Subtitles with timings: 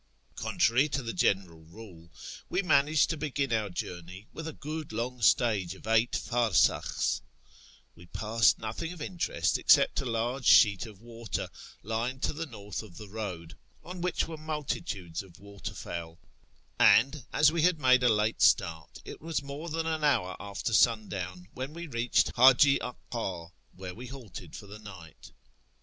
[0.35, 2.09] Contrary to the general rule,
[2.49, 7.21] we managed to begin our journey with a good long stage of eight farsakhs}
[7.95, 11.49] We passed nothing of interest except a large sheet of water,
[11.83, 16.17] lying to the north of the road, on which were multitudes of water fowl;
[16.79, 20.73] and, as we had made a late start, it was more than an hour after
[20.73, 25.31] sundown when we reached Haji Aka, where we halted for the night.